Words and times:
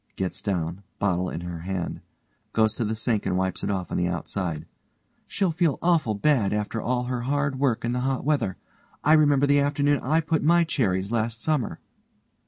(gets 0.15 0.41
down, 0.41 0.81
bottle 0.97 1.29
in 1.29 1.41
her 1.41 1.59
hand. 1.59 2.01
Goes 2.53 2.75
to 2.77 2.83
the 2.83 2.95
sink 2.95 3.27
and 3.27 3.37
wipes 3.37 3.63
it 3.63 3.69
off 3.69 3.91
on 3.91 3.97
the 3.99 4.07
outside) 4.07 4.65
She'll 5.27 5.51
feel 5.51 5.77
awful 5.79 6.15
bad 6.15 6.53
after 6.53 6.81
all 6.81 7.03
her 7.03 7.21
hard 7.21 7.59
work 7.59 7.85
in 7.85 7.91
the 7.91 7.99
hot 7.99 8.25
weather. 8.25 8.57
I 9.03 9.13
remember 9.13 9.45
the 9.45 9.59
afternoon 9.59 9.99
I 9.99 10.19
put 10.19 10.37
up 10.41 10.45
my 10.45 10.63
cherries 10.63 11.11
last 11.11 11.39
summer. 11.39 11.81